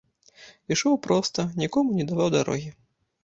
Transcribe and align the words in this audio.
Ішоў 0.75 0.95
проста, 1.07 1.45
нікому 1.63 1.89
не 1.99 2.07
даваў 2.13 2.31
дарогі. 2.39 2.73